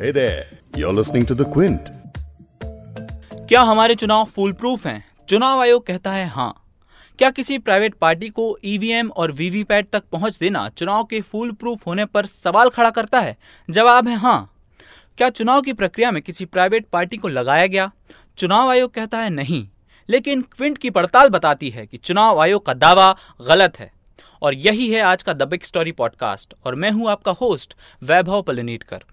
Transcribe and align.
Hey 0.00 0.12
there, 0.12 0.42
you're 0.76 0.94
listening 0.94 1.24
to 1.26 1.34
The 1.40 1.44
Quint. 1.52 1.78
क्या 3.48 3.62
हमारे 3.62 3.94
चुनाव 3.94 4.24
फुल 4.24 4.52
प्रूफ 4.52 4.86
हैं? 4.86 5.04
चुनाव 5.28 5.60
आयोग 5.60 5.86
कहता 5.86 6.10
है 6.10 6.26
हाँ। 6.26 6.64
क्या 7.18 7.30
किसी 7.30 7.58
प्राइवेट 7.58 7.94
पार्टी 7.94 8.28
को 8.28 8.58
ईवीएम 8.64 9.10
और 9.10 9.32
वीवीपैट 9.32 9.90
तक 9.90 10.02
पहुँच 10.12 10.38
देना 10.38 10.68
चुनाव 10.68 11.04
के 11.04 11.20
फुल 11.20 11.52
प्रूफ 11.52 11.86
होने 11.86 12.04
पर 12.04 12.26
सवाल 12.26 12.68
खड़ा 12.68 12.90
करता 12.90 13.20
है? 13.20 13.36
जवाब 13.70 14.08
है 14.08 14.16
हाँ। 14.16 14.54
क्या 15.18 15.30
चुनाव 15.30 15.60
की 15.60 15.72
प्रक्रिया 15.72 16.10
में 16.10 16.22
किसी 16.22 16.44
प्राइवेट 16.44 16.86
पार्टी 16.86 17.16
को 17.16 17.28
लगाया 17.28 17.66
गया? 17.66 17.92
चुनाव 18.38 18.70
आयोग 18.70 18.94
कहता 18.94 19.18
है 19.18 19.30
नहीं। 19.30 19.68
लेकिन 20.08 20.42
क्विंट 20.42 20.78
की 20.78 20.90
पड़ताल 20.90 21.28
बताती 21.28 21.70
है 21.70 21.86
कि 21.86 21.96
चुनाव 21.96 22.40
आयोग 22.40 22.66
का 22.66 22.74
दावा 22.74 23.16
गलत 23.48 23.78
है। 23.78 23.92
और 24.42 24.54
यही 24.54 24.90
है 24.90 25.02
आज 25.02 25.22
का 25.22 25.32
द 25.32 25.42
बिग 25.42 25.62
स्टोरी 25.62 25.92
पॉडकास्ट 25.92 26.54
और 26.64 26.74
मैं 26.74 26.90
हूँ 26.90 27.10
आपका 27.10 27.32
होस्ट 27.32 27.74
वैभव 28.02 28.42
पलनीटकर। 28.42 29.04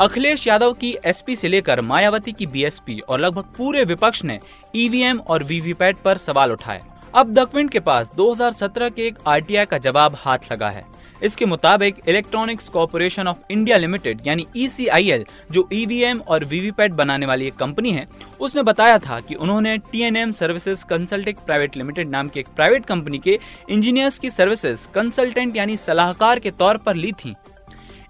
अखिलेश 0.00 0.46
यादव 0.46 0.72
की 0.72 0.90
एसपी 1.06 1.34
से 1.36 1.48
लेकर 1.48 1.80
मायावती 1.80 2.32
की 2.32 2.46
बीएसपी 2.46 2.98
और 3.00 3.20
लगभग 3.20 3.44
पूरे 3.56 3.84
विपक्ष 3.84 4.22
ने 4.24 4.38
ईवीएम 4.74 5.18
और 5.20 5.44
वीवीपैट 5.44 5.96
पर 5.96 6.16
सवाल 6.16 6.52
उठाए। 6.52 6.80
अब 7.14 7.32
द 7.34 7.46
क्विंट 7.50 7.70
के 7.70 7.80
पास 7.80 8.10
2017 8.16 8.90
के 8.90 9.06
एक 9.06 9.18
आरटीआई 9.26 9.64
का 9.64 9.78
जवाब 9.78 10.16
हाथ 10.18 10.52
लगा 10.52 10.68
है। 10.70 10.84
इसके 11.22 11.46
मुताबिक 11.46 12.02
electronics 12.08 12.68
corporation 12.68 13.28
of 13.28 13.36
India 13.50 13.76
limited, 13.76 14.20
यानी 14.26 14.46
ईसीआईएल, 14.56 15.24
जो 15.52 15.68
ईवीएम 15.72 16.20
और 16.20 16.44
वीवीपैट 16.44 16.92
बनाने 16.92 17.26
वाली 17.26 17.46
एक 17.46 17.56
कंपनी 17.56 17.92
है, 17.92 18.06
उसने 18.40 18.62
बताया 18.62 18.98
था 18.98 19.20
कि 19.20 19.34
उन्होंने 19.34 19.76
TNM 19.92 20.32
services 20.32 20.84
consulting 20.84 21.44
private 21.46 21.76
limited 21.76 22.10
नाम 22.10 22.28
की 22.28 22.40
एक 22.40 22.48
प्राइवेट 22.56 22.86
कंपनी 22.86 23.18
के 23.18 23.38
इंजीनियर्स 23.70 24.18
की 24.18 24.30
सर्विसेज़ 24.30 24.88
कंसल्टेंट, 24.94 25.56
यानी 25.56 25.76
सलाहकार 25.78 26.38
के 26.38 26.50
तौर 26.50 26.76
पर 26.76 26.96
ली 26.96 27.12
थी। 27.14 27.34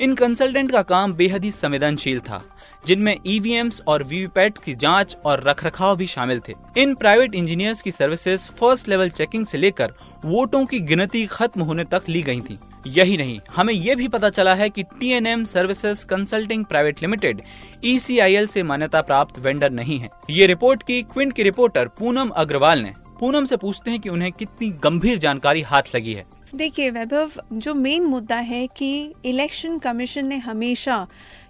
इन 0.00 0.14
कंसल्टेंट 0.14 0.70
का 0.72 0.82
काम 0.82 1.12
बेहद 1.12 1.44
ही 1.44 1.50
संवेदनशील 1.50 2.20
था, 2.20 2.42
जिनमें 2.86 3.16
ईवीएम्स 3.26 3.80
और 3.88 4.02
वीवीपैट 4.02 4.58
की 4.58 4.74
जाँच 4.74 5.16
और 5.26 5.42
रखरखाव 5.42 5.96
भी 5.96 6.06
शामिल 6.06 6.40
थे। 6.48 6.54
इन 6.76 6.94
प्राइवेट 6.94 7.34
इंजीनियर्स 7.34 7.82
की 7.82 7.90
सर्विसेज़ 7.90 8.48
फ़र्स्ट 8.50 8.88
लेवल 8.88 9.10
चेकिंग 9.10 9.46
से 9.46 9.58
लेकर 9.58 9.92
वोटों 10.24 10.64
की 10.66 10.80
गिनती 10.80 11.24
खत्म 11.26 11.62
होने 11.62 11.84
तक 11.84 12.08
ली 12.08 12.22
गई 12.22 12.40
थी। 12.40 12.58
यही 12.88 13.16
नहीं, 13.16 13.38
हमें 13.56 13.72
यह 13.74 13.94
भी 13.94 14.08
पता 14.08 14.28
चला 14.30 14.54
है 14.54 14.68
कि 14.70 14.82
T 14.82 15.10
N 15.10 15.26
M 15.26 15.44
services 15.44 16.04
consulting 16.06 16.64
private 16.64 17.02
limited 17.02 17.40
ECIL 17.84 18.46
से 18.46 18.62
मान्यता 18.62 19.00
प्राप्त 19.00 19.38
वेंडर 19.38 19.70
नहीं 19.70 19.98
है। 19.98 20.10
ये 20.30 20.46
रिपोर्ट 20.46 20.82
की 20.82 21.02
क्विंट 21.04 21.32
की 21.32 21.42
रिपोर्टर 21.42 21.88
पूनम 21.88 22.28
अग्रवाल 22.28 22.82
ने। 22.82 22.92
पूनम 23.20 23.44
से 23.44 23.56
पूछते 23.56 23.90
हैं 23.90 24.00
कि 24.00 24.08
उन्हें 24.08 24.32
कितनी 24.32 24.70
गंभीर 24.82 25.18
जानकारी 25.18 25.62
हाथ 25.62 25.94
लगी 25.94 26.12
है। 26.12 26.24
देखिए 26.54 26.90
वैभव 26.90 27.30
जो 27.52 27.74
मेन 27.74 28.04
मुद्दा 28.04 28.36
है 28.36 28.66
कि 28.66 28.90
इलेक्शन 29.24 29.78
कमीशन 29.78 30.26
ने 30.26 30.36
हमेशा 30.38 31.06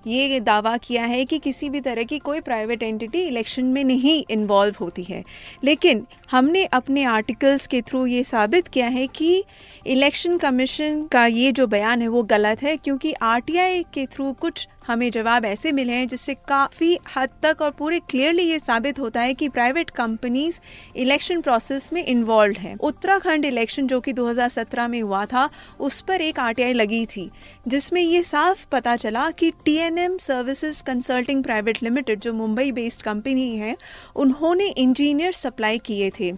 ये 0.06 0.40
दावा 0.40 0.76
किया 0.76 1.04
है 1.04 1.24
कि 1.24 1.38
किसी 1.38 1.68
भी 1.70 1.80
तरह 1.80 2.04
की 2.04 2.18
कोई 2.18 2.40
प्राइवेट 2.40 2.82
एंटिटी 2.82 3.22
इलेक्शन 3.22 3.64
में 3.64 3.82
नहीं 3.84 4.24
इन्वॉल्व 4.30 4.74
होती 4.80 5.04
है। 5.04 5.24
लेकिन 5.64 6.06
हमने 6.30 6.64
अपने 6.64 7.04
आर्टिकल्स 7.04 7.66
के 7.66 7.80
थ्रू 7.82 8.06
ये 8.06 8.22
साबित 8.24 8.68
किया 8.68 8.86
है 8.86 9.06
कि 9.06 9.44
इलेक्शन 9.86 10.38
कमीशन 10.38 11.04
का 11.06 11.26
ये 11.26 11.52
जो 11.52 11.66
बयान 11.66 12.02
है 12.02 12.08
वो 12.08 12.22
गलत 12.22 12.62
है, 12.62 12.76
क्योंकि 12.76 13.12
आरटीआई 13.12 13.82
के 13.94 14.06
थ्रू 14.06 14.32
कुछ 14.32 14.68
हमें 14.86 15.10
जवाब 15.10 15.44
ऐसे 15.44 15.70
मिले 15.72 15.92
हैं 15.92 16.08
जिससे 16.08 16.34
काफ़ी 16.48 16.98
हद 17.16 17.28
तक 17.42 17.62
और 17.62 17.70
पूरे 17.70 17.98
क्लियरली 18.00 18.42
ये 18.42 18.58
साबित 18.58 18.98
होता 18.98 19.20
है 19.20 19.34
कि 19.34 19.48
प्राइवेट 19.48 19.90
कंपनीज़ 19.90 20.58
इलेक्शन 20.96 21.40
प्रोसेस 21.40 21.92
में 21.92 22.04
इन्वॉल्व 22.04 22.58
हैं। 22.58 22.76
उत्तराखंड 22.76 23.44
इलेक्शन 23.44 23.86
जो 23.86 24.00
कि 24.00 24.12
2017 24.12 24.88
में 24.88 25.00
हुआ 25.02 25.24
था, 25.24 25.48
उस 25.80 26.00
पर 26.00 26.20
एक 26.20 26.40
आरटीआई 26.40 26.72
लगी 26.72 27.04
थी, 27.06 27.30
जिसमें 27.68 28.00
ये 28.02 28.22
साफ़ 28.22 28.66
पता 28.72 28.96
चला 28.96 29.30
कि 29.30 29.50
TNM 29.96 30.16
services 30.18 30.82
consulting 30.84 31.42
private 31.42 31.78
limited 31.82 32.20
जो 32.20 32.32
मुंबई 32.32 32.72
बेस्ड 32.72 33.02
कंपनी 33.02 33.56
है 33.56 33.76
उन्होंने 34.16 34.66
इंजीनियर 34.68 35.32
सप्लाई 35.32 35.78
किए 35.78 36.10
थे 36.10 36.32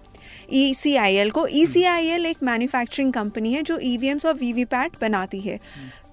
ई 0.52 0.72
e 0.74 1.30
को। 1.30 1.46
ई 1.46 1.64
e 1.64 2.26
एक 2.26 2.42
मैन्युफैक्चरिंग 2.42 3.12
कंपनी 3.12 3.52
है 3.52 3.62
जो 3.62 3.78
ई 3.82 3.97
e 3.98 4.24
और 4.26 4.34
वी 4.34 4.64
बनाती 5.00 5.41
है। 5.41 5.58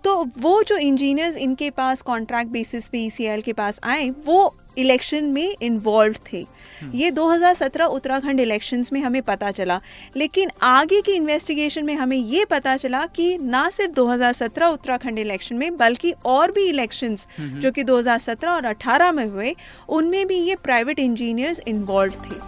तो 0.03 0.15
वो 0.37 0.61
जो 0.63 0.77
इंजीनियर्स 0.77 1.37
इनके 1.37 1.69
पास 1.69 2.01
कॉन्ट्रैक्ट 2.01 2.51
बेसिस 2.51 2.87
पे 2.89 3.05
ई 3.05 3.41
के 3.41 3.53
पास 3.53 3.79
आए 3.83 4.09
वो 4.09 4.55
इलेक्शन 4.77 5.25
में 5.25 5.55
इन्वॉल्व 5.61 6.15
थे 6.31 6.41
हम्म। 6.81 6.91
ये 6.95 7.11
2017 7.11 7.85
उत्तराखंड 7.87 8.39
इलेक्शंस 8.39 8.93
में 8.93 8.99
हमें 9.01 9.21
पता 9.23 9.51
चला 9.51 9.79
लेकिन 10.15 10.51
आगे 10.63 11.01
की 11.01 11.13
इन्वेस्टिगेशन 11.13 11.85
में 11.85 11.93
हमें 11.95 12.17
ये 12.17 12.45
पता 12.45 12.75
चला 12.77 13.05
कि 13.15 13.37
ना 13.39 13.69
सिर्फ़ 13.69 13.93
2017 13.93 14.73
उत्तराखंड 14.73 15.19
इलेक्शन 15.19 15.55
में 15.55 15.77
बल्कि 15.77 16.13
और 16.25 16.51
भी 16.51 16.67
इलेक्शंस 16.69 17.27
हम्म, 17.29 17.49
हम्म। 17.49 17.59
जो 17.59 17.71
कि 17.71 17.83
2017 17.83 18.47
और 18.47 18.73
18 18.73 19.11
में 19.13 19.25
हुए 19.25 19.55
उनमें 19.89 20.25
भी 20.27 20.39
ये 20.39 20.55
प्राइवेट 20.63 20.99
इंजीनियर्स 20.99 21.61
इन्वॉल्व 21.67 22.13
थे 22.23 22.43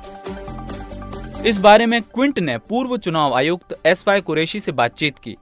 इस 1.40 1.58
बारे 1.60 1.86
में 1.86 2.02
क्विंट 2.04 2.40
ने 2.40 2.58
पूर्व 2.60 2.98
चुनाव 2.98 3.34
आयुक्त 3.34 3.76
एस 3.86 4.04
वाई 4.08 4.22
कुरेशी 4.22 4.60
से 4.60 4.72
बातचीत 4.74 5.18
की 5.20 5.36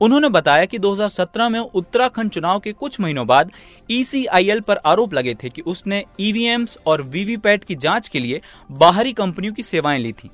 उन्होंने 0.00 0.28
बताया 0.28 0.64
कि 0.64 0.78
2017 0.78 1.48
में 1.50 1.58
उत्तराखंड 1.60 2.30
चुनाव 2.30 2.58
के 2.60 2.72
कुछ 2.72 3.00
महीनों 3.00 3.26
बाद 3.26 3.50
ईसीआईएल 3.90 4.60
पर 4.60 4.76
आरोप 4.76 5.14
लगे 5.14 5.34
थे 5.34 5.48
कि 5.48 5.62
उसने 5.62 6.04
ईवीएम्स 6.20 6.78
और 6.86 7.02
वीवीपैट 7.02 7.64
की 7.64 7.74
जाँच 7.74 8.08
के 8.08 8.18
लिए 8.18 8.40
बाहरी 8.72 9.12
कंपनियों 9.12 9.54
की 9.54 9.62
सेवाएँ 9.62 9.98
ली 9.98 10.12
थी। 10.12 10.30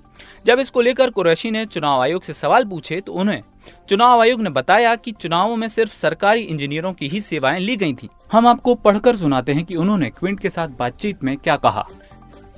जब 0.46 0.58
इसको 0.58 0.80
लेकर 0.80 1.10
कुरैशी 1.10 1.50
ने 1.50 1.64
चुनाव 1.66 2.02
आयोग 2.02 2.22
से 2.22 2.32
सवाल 2.32 2.64
पूछे 2.64 3.00
तो 3.00 3.12
उन्हें 3.12 3.42
चुनाव 3.88 4.20
आयोग 4.20 4.40
ने 4.40 4.50
बताया 4.50 4.94
कि 4.96 5.12
चुनावों 5.12 5.56
में 5.56 5.68
सिर्फ़ 5.68 5.94
सरकारी 5.94 6.40
इंजीनियरों 6.40 6.92
की 6.92 7.08
ही 7.08 7.20
सेवाएँ 7.20 7.60
ली 7.60 7.76
गई 7.76 7.92
थी। 7.92 8.08
हम 8.32 8.46
आपको 8.46 8.74
पढ़कर 8.74 9.16
सुनाते 9.16 9.52
हैं 9.52 9.64
कि 9.64 9.76
उन्होंने 9.76 10.10
क्विंट 10.10 10.40
के 10.40 10.50
साथ 10.50 10.68
बातचीत 10.68 11.24
में 11.24 11.36
क्या 11.36 11.56
कहा। 11.56 11.86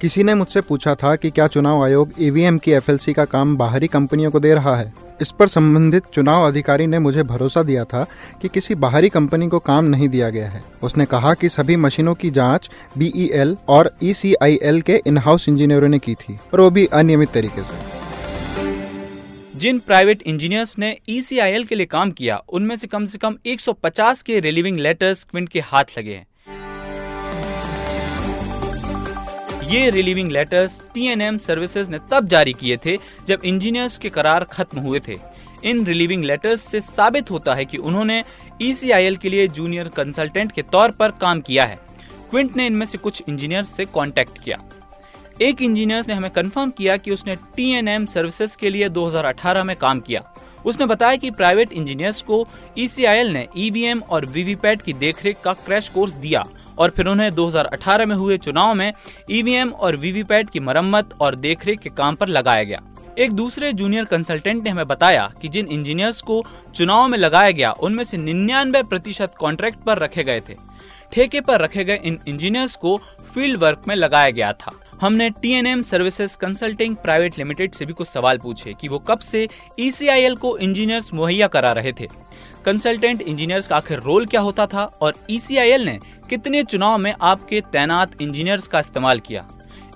किसी 0.01 0.23
ने 0.25 0.35
मुझसे 0.35 0.61
पूछा 0.61 0.95
था 0.95 1.15
कि 1.17 1.31
क्या 1.31 1.47
चुनाव 1.47 1.83
आयोग 1.85 2.13
ईवीएम 2.21 2.59
की 2.59 2.73
एफएलसी 2.73 3.13
का 3.13 3.25
काम 3.25 3.57
बाहरी 3.57 3.87
कंपनियों 3.87 4.31
को 4.31 4.41
दे 4.41 4.55
रहा 4.55 4.77
है? 4.77 4.93
इस 5.21 5.31
पर 5.31 5.49
संबंधित 5.49 6.03
चुनाव 6.05 6.47
अधिकारी 6.47 6.87
ने 6.87 6.99
मुझे 6.99 7.23
भरोसा 7.23 7.63
दिया 7.63 7.85
था 7.85 8.07
कि 8.43 8.49
किसी 8.49 8.75
बाहरी 8.75 9.09
कंपनी 9.09 9.49
को 9.49 9.59
काम 9.59 9.85
नहीं 9.85 10.09
दिया 10.09 10.31
गया 10.31 10.49
है। 10.49 10.65
उसने 10.83 11.05
कहा 11.05 11.35
कि 11.35 11.49
सभी 11.49 11.77
मशीनों 11.77 12.15
की 12.15 12.31
जाँच 12.31 12.71
बीईएल 12.99 13.57
और 13.69 13.97
ईसीआईएल 14.03 14.81
के 14.81 15.01
इन 15.07 15.19
हाउस 15.19 15.49
इंजीनियरों 15.49 15.89
ने 15.89 15.99
की 15.99 16.15
थी, 16.15 16.39
और 16.55 16.61
वो 16.61 16.71
भी 16.71 16.87
अनियमित 16.87 17.31
तरीके 17.31 17.65
से। 17.65 18.01
जिन 19.59 19.79
प्राइवेट 19.79 20.23
इंजीनियर्स 20.23 20.79
ने 20.79 20.97
ईसीआईएल 21.09 21.65
के 21.65 21.75
लिए 21.75 21.87
काम 21.87 22.11
किया, 22.11 22.43
उनमें 22.49 22.77
से 22.77 22.87
कम 22.87 23.05
से 23.05 23.19
कम 23.19 23.37
150 23.47 24.23
के 24.23 24.41
रिलीविंग 24.41 24.79
लेटर्स 24.79 25.25
क्विंट 25.25 25.49
के 25.49 25.61
हाथ 25.61 25.85
लगे 25.99 26.15
हैं। 26.15 26.27
ये 29.71 29.91
रिलीविंग 29.91 30.31
लेटर्स 30.33 30.81
टीएनएम 30.95 31.37
सर्विसेज़ 31.39 31.91
ने 31.91 31.99
तब 32.11 32.27
जारी 32.29 32.53
किए 32.53 32.77
थे 32.77 32.97
जब 33.27 33.41
इंजीनियर्स 33.45 33.99
के 33.99 34.09
करार 34.11 34.45
खत्म 34.45 34.81
हुए 34.81 35.01
थे। 35.09 35.17
इन 35.65 35.85
रिलीविंग 35.87 36.25
लेटर्स 36.25 36.61
से 36.61 36.81
साबित 36.81 37.31
होता 37.31 37.55
है 37.55 37.65
कि 37.65 37.77
उन्होंने 37.77 38.25
ईसीआईएल 38.63 39.17
के 39.17 39.29
लिए 39.29 39.47
जूनियर 39.49 39.89
कंसल्टेंट 39.89 40.53
के 40.53 40.63
तौर 40.63 40.91
पर 40.91 41.11
काम 41.11 41.41
किया 41.41 41.65
है। 41.65 41.79
क्विंट 42.31 42.57
ने 42.57 42.67
इनमें 42.67 42.87
से 42.87 42.99
कुछ 42.99 43.23
इंजीनियर्स 43.29 43.69
से 43.69 43.85
कांटेक्ट 43.85 44.43
किया। 44.45 44.59
एक 45.43 45.63
इंजीनियर 45.63 46.05
ने 46.09 46.15
हमें 46.15 46.31
कंफर्म 46.31 46.71
किया 46.71 46.97
कि 46.97 47.11
उसने 47.11 47.37
टीएनएम 47.57 48.07
सर्विसेज़ 48.07 48.57
के 48.57 48.71
लिए 48.71 48.89
2018 48.89 49.65
में 49.65 49.77
काम 49.77 50.01
किया। 50.01 50.23
उसने 50.67 50.87
बताया 50.87 51.17
कि 51.17 51.31
प्राइवेट 51.31 51.73
इंजीनियर्स 51.73 52.23
को 52.23 52.47
ईसीआईएल 52.79 53.29
ने 53.29 53.47
ईवीएम 53.57 54.03
और 54.11 54.27
वीवीपैट 54.27 54.83
की 54.83 54.93
देखरेख 54.93 55.41
का 55.45 55.53
क्रैश 55.53 55.89
कोर्स 55.89 56.13
दिया 56.15 56.45
और 56.81 56.91
फिर 56.91 57.07
उन्हें 57.07 57.35
2018 57.35 58.07
में 58.07 58.17
हुए 58.17 58.39
चुनाव 58.39 58.75
में 58.75 58.93
ईवीएम 59.31 59.71
और 59.71 59.97
वीवीपैट 59.97 60.51
की 60.51 60.61
मरम्मत 60.61 61.15
और 61.21 61.35
देखरेख 61.35 61.81
के 61.81 61.91
काम 61.91 62.15
पर 62.15 62.29
लगाया 62.29 62.65
गया। 62.65 62.83
एक 63.19 63.33
दूसरे 63.33 63.73
जूनियर 63.73 64.05
कंसल्टेंट 64.05 64.65
ने 64.65 64.71
हमें 64.71 64.87
बताया 64.87 65.33
कि 65.43 65.49
जिन 65.49 65.67
इंजीनियर्स 65.67 66.21
को 66.21 66.45
चुनाव 66.75 67.09
में 67.09 67.19
लगाया 67.19 67.51
गया, 67.51 67.73
उनमें 67.73 68.05
से 68.05 68.17
निन्यानवे 68.17 68.83
प्रतिशत 68.83 69.33
कॉन्ट्रैक्ट 69.39 69.79
पर 69.79 69.99
रखे 69.99 70.25
गए 70.25 70.41
थे। 70.41 70.55
ठेके 71.13 71.41
पर 71.41 71.61
रखे 71.61 71.85
गए 71.85 72.01
इन 72.05 72.19
इंजीनियर्स 72.29 72.77
को 72.77 72.97
फ़ील्ड 73.35 73.59
वर्क 73.59 73.83
में 73.89 73.95
लगाया 73.97 74.31
गया 74.31 74.53
था। 74.53 74.73
हमने 75.01 75.31
TNM 75.31 75.83
services 75.83 76.37
consulting 76.39 76.97
private 76.97 77.39
limited 77.39 77.73
से 77.73 77.87
भी 77.87 77.93
कुछ 77.93 78.09
सवाल 78.09 78.39
पूछे 78.39 78.75
कि 78.81 78.89
वो 78.89 78.99
कब 78.99 79.19
से 79.19 79.49
ईसीआईएल 79.79 80.37
को 80.37 80.59
इंजीनियर्स 80.59 81.15
मुहैया 81.15 81.47
करा 81.47 81.73
रहे 81.73 81.93
थे। 81.93 82.09
कंसल्टेंट 82.65 83.23
इंजीनियर्स 83.23 83.69
का 83.69 83.77
आखिर 83.77 83.99
रोल 83.99 84.27
क्या 84.27 84.41
होता 84.41 84.67
था 84.67 84.85
और 85.01 85.15
ईसीआईएल 85.31 85.85
ने 85.85 85.99
कितने 86.31 86.63
चुनाव 86.63 86.99
में 86.99 87.15
आपके 87.23 87.61
तैनात 87.61 88.23
इंजीनियर्स 88.23 88.69
का 88.69 88.79
इस्तेमाल 88.79 89.21
किया। 89.21 89.47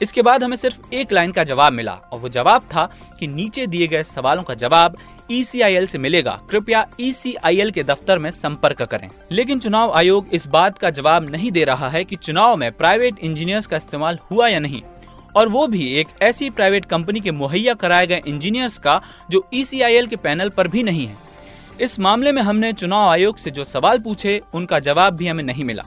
इसके 0.02 0.22
बाद 0.22 0.44
हमें 0.44 0.56
सिर्फ़ 0.56 0.94
एक 0.94 1.12
लाइन 1.12 1.32
का 1.32 1.44
जवाब 1.44 1.72
मिला 1.72 1.92
और 1.92 2.18
वो 2.20 2.28
जवाब 2.28 2.62
था 2.62 2.92
कि 3.20 3.26
नीचे 3.26 3.66
दिए 3.66 3.86
गए 3.86 4.02
सवालों 4.02 4.42
का 4.42 4.54
जवाब 4.54 4.96
ईसीआईएल 5.30 5.86
से 5.86 5.98
मिलेगा। 5.98 6.40
कृपया 6.50 6.86
ईसीआईएल 7.00 7.70
के 7.70 7.82
दफ्तर 7.82 8.18
में 8.18 8.30
संपर्क 8.30 8.82
करें। 8.82 9.08
लेकिन 9.32 9.58
चुनाव 9.58 9.92
आयोग 9.92 10.26
इस 10.32 10.46
बात 10.46 10.78
का 10.78 10.90
जवाब 10.90 11.30
नहीं 11.30 11.50
दे 11.50 11.64
रहा 11.64 11.88
है 11.88 12.04
कि 12.04 12.16
चुनाव 12.16 12.56
में 12.56 12.72
प्राइवेट 12.72 13.18
इंजीनियर्स 13.18 13.66
का 13.66 13.76
इस्तेमाल 13.76 14.18
हुआ 14.30 14.48
या 14.48 14.58
नहीं। 14.58 14.82
और 15.36 15.48
वो 15.48 15.66
भी 15.66 15.94
एक 15.94 16.08
ऐसी 16.22 16.50
प्राइवेट 16.50 16.84
कंपनी 16.84 17.20
के 17.20 17.30
मुहैया 17.30 17.74
कराए 17.74 18.06
गए 18.06 18.22
इंजीनियर्स 18.26 18.78
का, 18.78 19.00
जो 19.30 19.48
ईसीआईएल 19.54 20.06
के 20.06 20.16
पैनल 20.16 20.48
पर 20.48 20.68
भी 20.68 20.82
नहीं 20.82 21.06
है। 21.06 21.16
इस 21.80 22.00
मामले 22.00 22.32
में 22.32 22.42
हमने 22.42 22.72
चुनाव 22.72 23.08
आयोग 23.08 23.36
से 23.36 23.50
जो 23.50 23.64
सवाल 23.64 23.98
पूछे, 23.98 24.42
उनका 24.54 24.78
जवाब 24.78 25.16
भी 25.16 25.26
हमें 25.26 25.44
नहीं 25.44 25.64
मिला। 25.64 25.84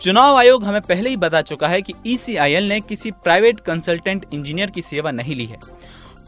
चुनाव 0.00 0.36
आयोग 0.36 0.64
हमें 0.64 0.80
पहले 0.80 1.10
ही 1.10 1.16
बता 1.16 1.42
चुका 1.42 1.68
है 1.68 1.82
कि 1.82 1.92
ईसीआईएल 2.06 2.64
ने 2.64 2.80
किसी 2.80 3.10
प्राइवेट 3.10 3.60
कंसल्टेंट 3.60 4.26
इंजीनियर 4.32 4.70
की 4.70 4.82
सेवा 4.82 5.10
नहीं 5.10 5.36
ली 5.36 5.46
है। 5.46 5.58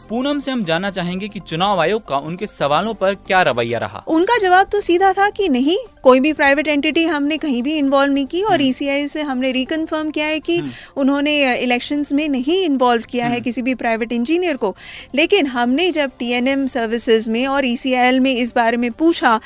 पूनम 0.09 0.39
से 0.39 0.51
हम 0.51 0.63
जानना 0.65 0.91
चाहेंगे 0.91 1.29
कि 1.29 1.41
चुनाव 1.41 1.81
आयोग 1.81 2.07
का 2.09 2.17
उनके 2.21 2.47
सवालों 2.47 2.95
पर 2.95 3.15
क्या 3.27 3.43
रवैया 3.43 3.79
रहा 3.79 4.03
उनका 4.09 4.39
जवाब 4.39 4.67
तो 4.67 4.81
सीधा 4.83 5.13
था 5.13 5.29
कि 5.31 5.49
नहीं 5.49 5.77
कोई 6.03 6.21
भी 6.21 6.33
प्राइवेट 6.33 6.69
एंटिटी 6.69 7.05
हमने 7.07 7.37
कहीं 7.39 7.63
भी 7.63 7.77
इन्वॉल्व 7.77 8.13
नहीं 8.13 8.27
की 8.27 8.43
और 8.45 8.63
ईसीआई 8.63 8.99
हम्म। 8.99 9.09
से 9.09 9.23
हमने 9.23 9.53
रिकन्फर्म 9.53 10.11
किया 10.11 10.27
है 10.27 10.41
कि 10.41 10.59
हम्म। 10.59 10.71
उन्होंने 10.97 11.55
इलेक्शंस 11.55 12.13
में 12.13 12.29
नहीं 12.29 12.63
इन्वॉल्व 12.65 13.05
किया 13.11 13.27
है 13.27 13.33
हम्म। 13.33 13.45
किसी 13.45 13.63
भी 13.63 13.75
प्राइवेट 13.77 14.13
इंजीनियर 14.13 14.57
को 14.57 14.75
लेकिन 15.15 15.47
हमने 15.49 15.91
जब 15.93 16.11
टीएनएम 16.19 16.67
सर्विसेज़ 16.69 17.31
में 17.31 17.47
और 17.47 17.65
ईसीआईएल 17.67 18.21
में 18.21 18.35
इस 18.35 18.55
बारे 18.55 18.77
में 18.77 18.91
पूछा 18.95 19.41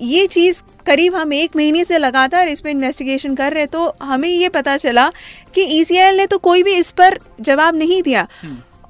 ये 0.00 0.26
चीज़ 0.28 0.62
करीब 0.86 1.14
हम 1.14 1.32
एक 1.32 1.56
महीने 1.56 1.84
से 1.84 1.98
लगातार 1.98 2.48
इस 2.48 2.60
पर 2.60 2.68
इन्वेस्टिगेशन 2.70 3.34
कर 3.34 3.52
रहे 3.52 3.66
तो 3.68 3.92
हमें 4.02 4.28
ये 4.28 4.48
पता 4.50 4.76
चला 4.78 5.08
कि 5.54 5.62
ईसीआईएल 5.72 6.16
ने 6.16 6.26
तो 6.26 6.38
कोई 6.40 6.62
भी 6.62 6.74
इस 6.76 6.90
पर 6.92 7.18
जवाब 7.42 7.76
नहीं 7.76 8.02
दिया 8.02 8.26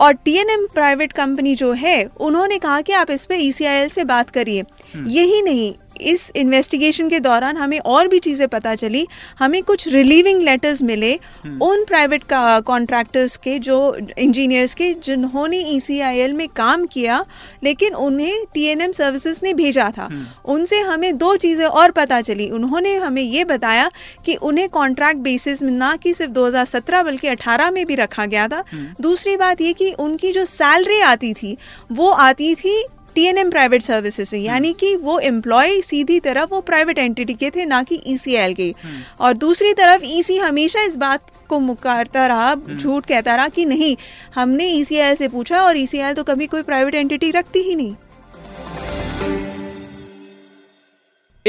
और 0.00 0.12
टीएनएम 0.14 0.66
प्राइवेट 0.74 1.12
कंपनी 1.12 1.54
जो 1.54 1.72
है 1.74 2.02
उन्होंने 2.20 2.58
कहा 2.58 2.80
कि 2.80 2.92
आप 2.92 3.10
इस 3.10 3.26
पे 3.26 3.36
ईसीआईएल 3.38 3.88
से 3.88 4.04
बात 4.04 4.30
करिए 4.30 4.62
हम्म। 4.94 5.06
यही 5.08 5.42
नहीं 5.42 5.72
इस 6.02 6.30
इन्वेस्टिगेशन 6.36 7.08
के 7.08 7.20
दौरान 7.20 7.56
हमें 7.56 7.78
और 7.80 8.08
भी 8.08 8.18
चीज़ें 8.18 8.46
पता 8.48 8.74
चली 8.74 9.06
हमें 9.38 9.62
कुछ 9.62 9.86
रिलीविंग 9.88 10.42
लेटर्स 10.42 10.82
मिले 10.82 11.12
हम्म। 11.44 11.62
उन 11.62 11.84
प्राइवेट 11.84 12.22
कॉन्ट्रैक्टर्स 12.32 13.36
के 13.38 13.58
जो 13.60 13.78
इंजीनियर्स 14.18 14.74
के 14.74 14.92
जिन्होंने 15.02 15.60
ई 15.70 16.32
में 16.32 16.46
काम 16.56 16.86
किया 16.86 17.24
लेकिन 17.64 17.94
उन्हें 17.96 18.44
टीएनएम 18.54 18.92
सर्विसेज़ 18.92 19.40
ने 19.44 19.52
भेजा 19.54 19.90
था 19.98 20.04
हम्म। 20.04 20.52
उनसे 20.52 20.80
हमें 20.82 21.16
दो 21.18 21.34
चीज़ें 21.38 21.66
और 21.66 21.90
पता 21.92 22.20
चली 22.22 22.48
उन्होंने 22.50 22.94
हमें 22.98 23.22
ये 23.22 23.44
बताया 23.46 23.90
कि 24.24 24.34
उन्हें 24.42 24.68
कॉन्ट्रैक्ट 24.70 25.20
बेसिस 25.20 25.62
में 25.62 25.72
ना 25.72 25.94
कि 25.96 26.14
सिर्फ़ 26.14 26.32
2017 26.32 27.04
बल्कि 27.04 27.28
18 27.28 27.70
में 27.70 27.84
भी 27.86 27.94
रखा 27.96 28.26
गया 28.26 28.46
था 28.48 28.62
हम्म। 28.72 29.02
दूसरी 29.02 29.36
बात 29.36 29.60
ये 29.60 29.72
कि 29.72 29.92
उनकी 30.00 30.32
जो 30.32 30.44
सैलरी 30.46 31.00
आती 31.02 31.32
थी 31.34 31.56
वो 31.92 32.10
आती 32.20 32.54
थी 32.54 32.76
टीएनएम 33.18 33.48
प्राइवेट 33.50 33.82
सर्विसेज़ 33.82 34.28
से 34.28 34.38
यानी 34.38 34.72
कि 34.72 34.94
वो 34.96 35.18
एम्प्लॉय 35.20 35.80
सीधी 35.82 36.18
तरफ़ 36.20 36.50
वो 36.50 36.60
प्राइवेट 36.62 36.98
एंटिटी 36.98 37.34
के 37.34 37.50
थे 37.50 37.64
ना 37.64 37.82
कि 37.82 38.00
ईसीएल 38.06 38.54
के 38.54 38.68
हम्म। 38.84 39.00
और 39.20 39.36
दूसरी 39.36 39.72
तरफ़ 39.74 40.04
ईसी 40.08 40.36
हमेशा 40.38 40.84
इस 40.84 40.96
बात 40.96 41.30
को 41.48 41.58
मुकारता 41.60 42.26
रहा 42.26 42.50
हम्म। 42.50 42.76
झूठ 42.76 43.06
कहता 43.06 43.34
रहा 43.36 43.48
कि 43.48 43.64
नहीं 43.66 43.96
हमने 44.34 44.66
ईसीएल 44.70 45.14
से 45.14 45.28
पूछा 45.28 45.62
और 45.62 45.78
ईसीएल 45.78 46.14
तो 46.14 46.24
कभी 46.24 46.46
कोई 46.46 46.62
प्राइवेट 46.62 46.94
एंटिटी 46.94 47.30
रखती 47.30 47.62
ही 47.62 47.74
नहीं 47.74 47.94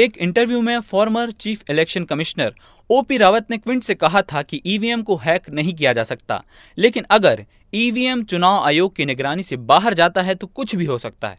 एक 0.00 0.16
इंटरव्यू 0.18 0.60
में 0.60 0.78
former 0.80 1.30
chief 1.30 1.70
election 1.70 2.04
commissioner 2.04 2.54
OP 2.90 3.16
Rawat 3.16 3.50
ने 3.50 3.56
क्विंट 3.58 3.82
से 3.84 3.94
कहा 3.94 4.22
था 4.22 4.42
कि 4.42 4.60
ईवीएम 4.66 5.02
को 5.02 5.16
हैक 5.16 5.50
नहीं 5.50 5.74
किया 5.74 5.92
जा 5.92 6.02
सकता। 6.02 6.42
लेकिन 6.78 7.04
अगर 7.10 7.44
ईवीएम 7.74 8.22
चुनाव 8.24 8.64
आयोग 8.64 8.94
की 8.96 9.04
निगरानी 9.04 9.42
से 9.42 9.56
बाहर 9.56 9.94
जाता 9.94 10.22
है 10.22 10.34
तो 10.34 10.46
कुछ 10.46 10.74
भी 10.76 10.84
हो 10.84 10.98
सकता 10.98 11.28
है। 11.28 11.38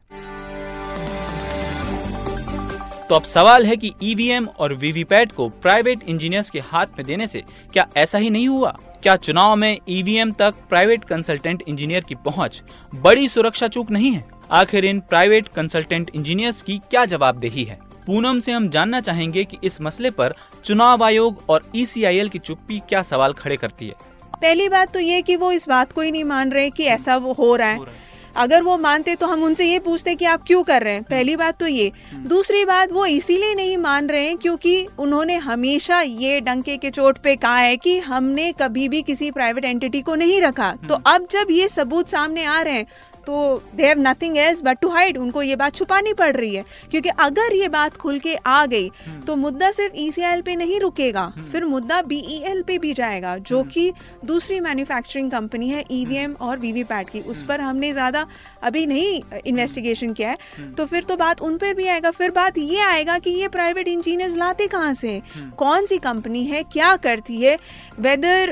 तो 3.09 3.15
अब 3.15 3.23
सवाल 3.23 3.65
है 3.65 3.77
कि 3.77 3.91
ईवीएम 4.03 4.47
और 4.47 4.73
वीवीपैट 4.73 5.31
को 5.31 5.49
प्राइवेट 5.61 6.03
इंजीनियर्स 6.03 6.49
के 6.49 6.59
हाथ 6.59 6.97
में 6.97 7.05
देने 7.05 7.27
से 7.27 7.43
क्या 7.73 7.87
ऐसा 7.97 8.17
ही 8.17 8.29
नहीं 8.29 8.47
हुआ? 8.47 8.77
क्या 9.03 9.15
चुनाव 9.17 9.55
में 9.55 9.77
ईवीएम 9.89 10.31
तक 10.31 10.55
प्राइवेट 10.69 11.03
कंसल्टेंट 11.03 11.63
इंजीनियर 11.67 12.03
की 12.03 12.15
पहुँच 12.15 12.63
बड़ी 12.95 13.27
सुरक्षा 13.27 13.67
चूक 13.67 13.91
नहीं 13.91 14.11
है? 14.11 14.23
आखिर 14.51 14.85
इन 14.85 14.99
प्राइवेट 14.99 15.47
कंसल्टेंट 15.47 16.11
इंजीनियर्स 16.15 16.61
की 16.61 16.77
क्या 16.89 17.05
जवाबदेही 17.05 17.63
है? 17.63 17.90
पूनम 18.07 18.39
से 18.39 18.51
हम 18.51 18.69
जानना 18.69 19.01
चाहेंगे 19.01 19.43
कि 19.43 19.57
इस 19.63 19.81
मसले 19.81 20.09
पर 20.09 20.33
चुनाव 20.63 21.03
आयोग 21.03 21.43
और 21.49 21.71
ईसीआईएल 21.75 22.29
की 22.29 22.39
चुप्पी 22.39 22.79
क्या 22.79 23.01
सवाल 23.01 23.33
खड़े 23.33 23.57
करती 23.57 23.87
है। 23.87 23.93
पहली 24.35 24.69
बात 24.69 24.93
तो 24.93 24.99
ये 24.99 25.21
कि 25.21 25.35
वो 25.35 25.51
इस 25.51 25.67
बात 25.69 25.91
को 25.91 26.01
ही 26.01 26.11
नहीं 26.11 26.23
मान 26.23 26.51
रहे 26.51 26.69
कि 26.69 26.83
ऐसा 26.83 27.17
वो 27.17 27.33
हो 27.33 27.55
रहा 27.55 27.67
है। 27.67 28.09
अगर 28.35 28.63
वो 28.63 28.77
मानते 28.77 29.15
तो 29.15 29.27
हम 29.27 29.43
उनसे 29.43 29.65
ये 29.65 29.79
पूछते 29.79 30.15
कि 30.15 30.25
आप 30.25 30.43
क्यों 30.47 30.63
कर 30.63 30.83
रहे 30.83 30.93
हैं। 30.93 31.03
पहली 31.03 31.35
बात 31.35 31.59
तो 31.59 31.67
ये। 31.67 31.91
हम्म। 32.11 32.27
दूसरी 32.27 32.65
बात 32.65 32.91
वो 32.91 33.05
इसीलिए 33.05 33.55
नहीं 33.55 33.77
मान 33.77 34.07
रहे 34.07 34.27
हैं 34.27 34.37
क्योंकि 34.37 34.87
उन्होंने 34.99 35.35
हमेशा 35.35 36.01
ये 36.01 36.39
डंके 36.39 36.77
के 36.77 36.89
चोट 36.89 37.17
पे 37.17 37.35
कहा 37.35 37.57
है 37.57 37.77
कि 37.77 37.97
हमने 37.99 38.51
कभी 38.51 38.89
भी 38.89 39.01
किसी 39.01 39.31
प्राइवेट 39.31 39.65
एंटिटी 39.65 40.01
को 40.01 40.15
नहीं 40.15 40.41
रखा। 40.41 40.71
तो 40.89 40.95
हम्म। 40.95 41.15
अब 41.15 41.27
जब 41.31 41.47
ये 41.51 41.67
सबूत 41.67 42.09
सामने 42.09 42.45
आ 42.45 42.61
रहे 42.61 42.73
हैं 42.73 42.85
तो 43.21 43.61
they 43.75 43.87
have 43.87 43.99
nothing 43.99 44.37
else 44.37 44.61
but 44.63 44.79
to 44.81 44.89
hide 44.89 45.17
उनको 45.17 45.41
ये 45.41 45.55
बात 45.55 45.75
छुपानी 45.75 46.13
पड़ 46.13 46.35
रही 46.35 46.55
है। 46.55 46.63
क्योंकि 46.91 47.09
अगर 47.19 47.55
ये 47.55 47.67
बात 47.69 47.97
खुल 47.97 48.19
के 48.19 48.35
आ 48.37 48.65
गई 48.65 48.87
हम्म। 48.97 49.21
तो 49.21 49.35
मुद्दा 49.37 49.71
सिर्फ़ 49.71 49.95
ईसीआईएल 49.97 50.41
e 50.41 50.45
पे 50.45 50.55
नहीं 50.55 50.79
रुकेगा। 50.79 51.21
हम्म। 51.27 51.51
फिर 51.51 51.65
मुद्दा 51.65 52.01
बीईएल 52.03 52.61
e 52.61 52.65
पे 52.67 52.77
भी 52.77 52.93
जाएगा 52.93 53.37
जो 53.39 53.59
हम्म। 53.59 53.69
कि 53.69 53.91
दूसरी 54.25 54.59
मैन्युफैक्चरिंग 54.59 55.31
कंपनी 55.31 55.69
है 55.69 55.83
ईवीएम 55.91 56.33
e 56.33 56.39
और 56.39 56.59
वीवीपैट 56.59 57.09
की। 57.09 57.21
उस 57.21 57.43
पर 57.43 57.61
हमने 57.61 57.91
ज़्यादा 57.93 58.25
अभी 58.63 58.85
नहीं 58.85 59.39
इन्वेस्टिगेशन 59.41 60.13
किया 60.13 60.29
है। 60.29 60.71
तो 60.75 60.85
फिर 60.85 61.03
तो 61.03 61.15
बात 61.17 61.41
उन 61.41 61.57
पर 61.57 61.73
भी 61.73 61.87
आएगा। 61.87 62.11
फिर 62.11 62.31
बात 62.31 62.57
ये 62.57 62.79
आएगा 62.81 63.17
कि 63.19 63.29
ये 63.31 63.47
प्राइवेट 63.49 63.87
इंजीनियर्स 63.87 64.35
लाते 64.37 64.67
कहाँ 64.67 64.93
से? 64.95 65.21
कौन 65.57 65.85
सी 65.85 65.97
कंपनी 65.99 66.43
है? 66.45 66.63
क्या 66.63 66.95
करती 66.97 67.41
है? 67.41 67.57
वेदर 67.99 68.51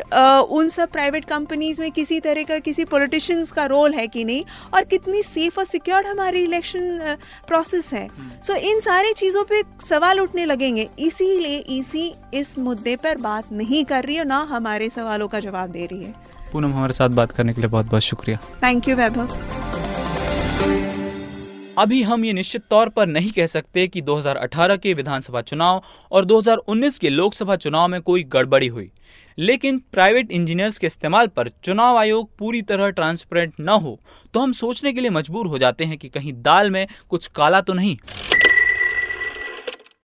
उन 0.51 0.69
सब 0.69 0.92
प्राइवेट 0.92 1.25
कंपनीज़ 1.25 1.81
में 1.81 1.92
किसी 1.92 2.19
तरह 2.19 2.44
का 2.44 2.57
किसी 2.60 2.86
पॉलिटिशियंस 2.88 3.51
का 3.51 3.66
रोल 3.68 3.94
है 3.94 4.07
कि 4.07 4.24
नहीं? 4.24 4.44
और 4.73 4.83
कितनी 4.83 5.23
सेफ़ 5.23 5.59
और 5.59 5.65
सिक्योर्ड 5.65 6.07
हमारी 6.07 6.44
इलेक्शन 6.44 7.17
प्रोसेस 7.47 7.94
है। 7.94 8.07
सो 8.07 8.21
हम्म। 8.21 8.56
so, 8.56 8.56
इन 8.56 8.79
सारी 8.79 9.13
चीज़ों 9.13 9.44
पे 9.44 9.63
सवाल 9.85 10.19
उठने 10.19 10.45
लगेंगे। 10.45 10.89
इसीलिए 11.00 11.65
ईसी 11.69 12.15
इस 12.33 12.57
मुद्दे 12.57 12.95
पर 12.95 13.17
बात 13.17 13.51
नहीं 13.51 13.85
कर 13.85 14.03
रही 14.03 14.15
है 14.15 14.25
ना 14.25 14.38
हमारे 14.38 14.89
सवालों 14.89 15.27
का 15.27 15.39
जवाब 15.39 15.69
दे 15.69 15.85
रही 15.85 16.03
है। 16.03 16.15
पूनम 16.53 16.73
हमारे 16.73 16.94
साथ 16.94 17.09
बात 17.09 17.31
करने 17.31 17.53
के 17.53 17.61
लिए 17.61 17.69
बहुत 17.69 17.85
बहुत 17.85 18.01
शुक्रिया। 18.01 18.38
Thank 18.38 18.88
you 18.88 18.95
Vaibhav. 18.95 19.38
अभी 21.79 22.01
हम 22.03 22.23
ये 22.25 22.31
निश्चित 22.33 22.61
तौर 22.69 22.89
पर 22.89 23.07
नहीं 23.07 23.31
कह 23.31 23.47
सकते 23.47 23.87
कि 23.87 24.01
2018 24.01 24.77
के 24.77 24.93
विधानसभा 24.93 25.41
चुनाव 25.41 25.83
और 26.11 26.25
2019 26.25 26.97
के 26.99 27.09
लोकसभा 27.09 27.55
चुनाव 27.55 27.87
में 27.87 28.01
कोई 28.01 28.23
गड़बड़ी 28.23 28.67
हुई। 28.67 28.89
लेकिन 29.37 29.77
प्राइवेट 29.91 30.31
इंजीनियर्स 30.31 30.77
के 30.77 30.87
इस्तेमाल 30.87 31.27
पर 31.27 31.49
चुनाव 31.63 31.97
आयोग 31.97 32.29
पूरी 32.37 32.61
तरह 32.61 32.89
ट्रांसपेरेंट 32.89 33.53
न 33.59 33.69
हो 33.69 33.99
तो 34.33 34.39
हम 34.39 34.51
सोचने 34.51 34.93
के 34.93 35.01
लिए 35.01 35.09
मजबूर 35.09 35.47
हो 35.47 35.57
जाते 35.57 35.85
हैं 35.85 35.97
कि 35.97 36.09
कहीं 36.09 36.33
दाल 36.41 36.71
में 36.71 36.85
कुछ 37.09 37.27
काला 37.27 37.61
तो 37.61 37.73
नहीं। 37.73 37.97